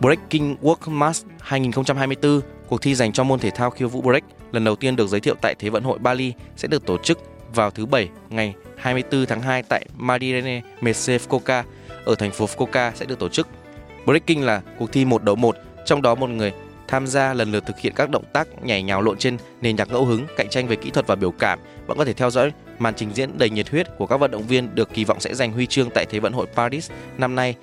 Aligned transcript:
Breaking 0.00 0.54
World 0.62 0.90
Mass 0.90 1.24
2024, 1.40 2.40
cuộc 2.68 2.82
thi 2.82 2.94
dành 2.94 3.12
cho 3.12 3.24
môn 3.24 3.38
thể 3.38 3.50
thao 3.50 3.70
khiêu 3.70 3.88
vũ 3.88 4.00
break 4.02 4.24
lần 4.52 4.64
đầu 4.64 4.76
tiên 4.76 4.96
được 4.96 5.08
giới 5.08 5.20
thiệu 5.20 5.34
tại 5.42 5.54
Thế 5.58 5.68
vận 5.68 5.82
hội 5.82 5.98
Bali 5.98 6.32
sẽ 6.56 6.68
được 6.68 6.86
tổ 6.86 6.98
chức 6.98 7.18
vào 7.54 7.70
thứ 7.70 7.86
Bảy 7.86 8.08
ngày 8.30 8.54
24 8.76 9.26
tháng 9.26 9.42
2 9.42 9.62
tại 9.62 9.86
Madirene 9.96 10.60
Mese 10.80 11.18
Fukuoka 11.18 11.62
ở 12.04 12.14
thành 12.14 12.30
phố 12.30 12.46
Fukuoka 12.46 12.92
sẽ 12.94 13.06
được 13.06 13.18
tổ 13.18 13.28
chức. 13.28 13.48
Breaking 14.04 14.44
là 14.44 14.62
cuộc 14.78 14.92
thi 14.92 15.04
một 15.04 15.24
đấu 15.24 15.36
một, 15.36 15.56
trong 15.86 16.02
đó 16.02 16.14
một 16.14 16.30
người 16.30 16.52
tham 16.88 17.06
gia 17.06 17.34
lần 17.34 17.52
lượt 17.52 17.66
thực 17.66 17.78
hiện 17.78 17.92
các 17.96 18.10
động 18.10 18.24
tác 18.32 18.64
nhảy 18.64 18.82
nhào 18.82 19.02
lộn 19.02 19.18
trên 19.18 19.36
nền 19.60 19.76
nhạc 19.76 19.88
ngẫu 19.88 20.04
hứng, 20.04 20.26
cạnh 20.36 20.48
tranh 20.50 20.68
về 20.68 20.76
kỹ 20.76 20.90
thuật 20.90 21.06
và 21.06 21.14
biểu 21.14 21.30
cảm. 21.30 21.58
Bạn 21.86 21.98
có 21.98 22.04
thể 22.04 22.12
theo 22.12 22.30
dõi 22.30 22.52
màn 22.78 22.94
trình 22.94 23.10
diễn 23.14 23.38
đầy 23.38 23.50
nhiệt 23.50 23.68
huyết 23.68 23.86
của 23.98 24.06
các 24.06 24.16
vận 24.16 24.30
động 24.30 24.46
viên 24.46 24.74
được 24.74 24.94
kỳ 24.94 25.04
vọng 25.04 25.20
sẽ 25.20 25.34
giành 25.34 25.52
huy 25.52 25.66
chương 25.66 25.90
tại 25.94 26.06
Thế 26.10 26.18
vận 26.20 26.32
hội 26.32 26.46
Paris 26.54 26.90
năm 27.18 27.34
nay. 27.34 27.54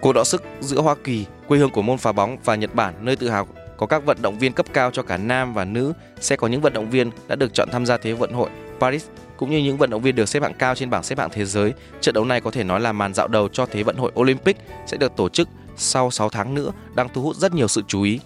Cuộc 0.00 0.12
đọ 0.12 0.24
sức 0.24 0.42
giữa 0.60 0.80
Hoa 0.80 0.94
Kỳ, 1.04 1.26
quê 1.48 1.58
hương 1.58 1.70
của 1.70 1.82
môn 1.82 1.98
phá 1.98 2.12
bóng 2.12 2.36
và 2.44 2.54
Nhật 2.54 2.74
Bản, 2.74 2.94
nơi 3.00 3.16
tự 3.16 3.28
hào 3.28 3.46
có 3.76 3.86
các 3.86 4.04
vận 4.04 4.22
động 4.22 4.38
viên 4.38 4.52
cấp 4.52 4.66
cao 4.72 4.90
cho 4.90 5.02
cả 5.02 5.16
nam 5.16 5.54
và 5.54 5.64
nữ, 5.64 5.92
sẽ 6.20 6.36
có 6.36 6.46
những 6.46 6.60
vận 6.60 6.72
động 6.72 6.90
viên 6.90 7.10
đã 7.28 7.36
được 7.36 7.54
chọn 7.54 7.68
tham 7.72 7.86
gia 7.86 7.96
Thế 7.96 8.12
vận 8.12 8.32
hội 8.32 8.50
Paris 8.80 9.06
cũng 9.36 9.50
như 9.50 9.58
những 9.58 9.76
vận 9.76 9.90
động 9.90 10.02
viên 10.02 10.14
được 10.14 10.28
xếp 10.28 10.42
hạng 10.42 10.54
cao 10.54 10.74
trên 10.74 10.90
bảng 10.90 11.02
xếp 11.02 11.18
hạng 11.18 11.30
thế 11.32 11.44
giới. 11.44 11.72
Trận 12.00 12.14
đấu 12.14 12.24
này 12.24 12.40
có 12.40 12.50
thể 12.50 12.64
nói 12.64 12.80
là 12.80 12.92
màn 12.92 13.14
dạo 13.14 13.28
đầu 13.28 13.48
cho 13.48 13.66
Thế 13.66 13.82
vận 13.82 13.96
hội 13.96 14.12
Olympic 14.20 14.56
sẽ 14.86 14.96
được 14.96 15.16
tổ 15.16 15.28
chức 15.28 15.48
sau 15.76 16.10
6 16.10 16.28
tháng 16.28 16.54
nữa, 16.54 16.72
đang 16.94 17.08
thu 17.14 17.22
hút 17.22 17.36
rất 17.36 17.54
nhiều 17.54 17.68
sự 17.68 17.82
chú 17.88 18.02
ý. 18.02 18.20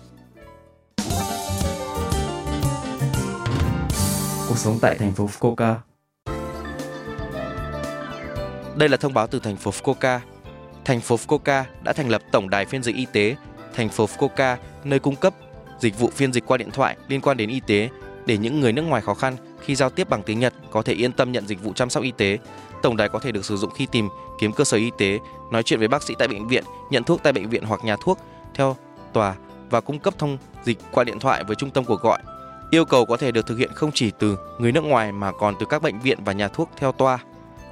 Cuộc 4.48 4.58
sống 4.58 4.78
tại 4.82 4.96
thành 4.98 5.12
phố 5.12 5.28
Fukuoka 5.38 5.74
Đây 8.76 8.88
là 8.88 8.96
thông 8.96 9.14
báo 9.14 9.26
từ 9.26 9.38
thành 9.38 9.56
phố 9.56 9.70
Fukuoka. 9.70 10.18
Thành 10.84 11.00
phố 11.00 11.16
Fukuoka 11.16 11.64
đã 11.82 11.92
thành 11.92 12.08
lập 12.08 12.22
tổng 12.32 12.50
đài 12.50 12.64
phiên 12.64 12.82
dịch 12.82 12.96
y 12.96 13.06
tế 13.12 13.36
thành 13.74 13.88
phố 13.88 14.06
Fukuoka, 14.06 14.56
nơi 14.84 14.98
cung 14.98 15.16
cấp 15.16 15.34
dịch 15.80 15.98
vụ 15.98 16.10
phiên 16.10 16.32
dịch 16.32 16.46
qua 16.46 16.56
điện 16.56 16.70
thoại 16.70 16.96
liên 17.08 17.20
quan 17.20 17.36
đến 17.36 17.50
y 17.50 17.60
tế 17.60 17.88
để 18.26 18.38
những 18.38 18.60
người 18.60 18.72
nước 18.72 18.82
ngoài 18.82 19.02
khó 19.02 19.14
khăn 19.14 19.36
khi 19.60 19.74
giao 19.74 19.90
tiếp 19.90 20.08
bằng 20.08 20.22
tiếng 20.22 20.40
Nhật 20.40 20.54
có 20.70 20.82
thể 20.82 20.92
yên 20.92 21.12
tâm 21.12 21.32
nhận 21.32 21.46
dịch 21.46 21.62
vụ 21.62 21.72
chăm 21.72 21.90
sóc 21.90 22.02
y 22.02 22.12
tế. 22.16 22.38
Tổng 22.82 22.96
đài 22.96 23.08
có 23.08 23.18
thể 23.18 23.32
được 23.32 23.44
sử 23.44 23.56
dụng 23.56 23.70
khi 23.76 23.86
tìm 23.92 24.08
kiếm 24.40 24.52
cơ 24.52 24.64
sở 24.64 24.76
y 24.76 24.90
tế, 24.98 25.18
nói 25.52 25.62
chuyện 25.62 25.78
với 25.78 25.88
bác 25.88 26.02
sĩ 26.02 26.14
tại 26.18 26.28
bệnh 26.28 26.48
viện, 26.48 26.64
nhận 26.90 27.04
thuốc 27.04 27.22
tại 27.22 27.32
bệnh 27.32 27.48
viện 27.48 27.64
hoặc 27.64 27.84
nhà 27.84 27.96
thuốc 28.04 28.18
theo 28.54 28.76
tòa 29.12 29.34
và 29.70 29.80
cung 29.80 29.98
cấp 29.98 30.14
thông 30.18 30.38
dịch 30.64 30.78
qua 30.90 31.04
điện 31.04 31.18
thoại 31.18 31.44
với 31.44 31.56
trung 31.56 31.70
tâm 31.70 31.84
cuộc 31.84 32.00
gọi. 32.02 32.18
Yêu 32.70 32.84
cầu 32.84 33.06
có 33.06 33.16
thể 33.16 33.32
được 33.32 33.46
thực 33.46 33.58
hiện 33.58 33.70
không 33.74 33.90
chỉ 33.94 34.10
từ 34.18 34.36
người 34.58 34.72
nước 34.72 34.84
ngoài 34.84 35.12
mà 35.12 35.32
còn 35.32 35.54
từ 35.60 35.66
các 35.66 35.82
bệnh 35.82 36.00
viện 36.00 36.18
và 36.24 36.32
nhà 36.32 36.48
thuốc 36.48 36.70
theo 36.76 36.92
toa. 36.92 37.18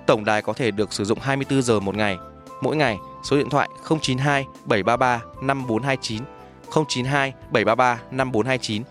Tổng 0.07 0.25
đài 0.25 0.43
có 0.43 0.53
thể 0.53 0.71
được 0.71 0.93
sử 0.93 1.05
dụng 1.05 1.19
24 1.21 1.63
giờ 1.63 1.81
một 1.81 1.97
ngày, 1.97 2.19
mỗi 2.61 2.77
ngày 2.77 2.99
số 3.23 3.37
điện 3.37 3.51
thoại 3.51 3.69
092 3.89 4.47
733 4.65 5.23
5429 5.43 6.23
092 6.89 7.33
733 7.51 8.01
5429. 8.11 8.83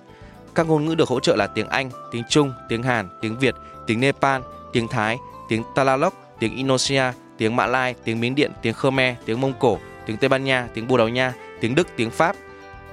Các 0.56 0.68
ngôn 0.68 0.86
ngữ 0.86 0.96
được 0.96 1.10
hỗ 1.10 1.20
trợ 1.20 1.36
là 1.36 1.48
tiếng 1.48 1.68
Anh, 1.68 1.90
tiếng 2.12 2.24
Trung, 2.30 2.54
tiếng 2.70 2.84
Hàn, 2.84 3.10
tiếng 3.22 3.40
Việt, 3.40 3.56
tiếng 3.88 4.00
Nepal, 4.00 4.42
tiếng 4.74 4.88
Thái, 4.88 5.18
tiếng 5.50 5.64
Tagalog, 5.76 6.14
tiếng 6.40 6.56
Indonesia, 6.56 7.04
tiếng 7.38 7.56
Mã 7.56 7.66
Lai, 7.66 7.96
tiếng 8.04 8.20
Miến 8.20 8.36
Điện, 8.36 8.52
tiếng 8.62 8.74
Khmer, 8.74 9.16
tiếng 9.26 9.42
Mông 9.42 9.54
Cổ, 9.60 9.80
tiếng 10.06 10.18
Tây 10.18 10.30
Ban 10.30 10.44
Nha, 10.44 10.68
tiếng 10.74 10.88
Bồ 10.88 10.98
Đào 10.98 11.10
Nha, 11.10 11.34
tiếng 11.62 11.76
Đức, 11.76 11.88
tiếng 11.96 12.12
Pháp. 12.12 12.36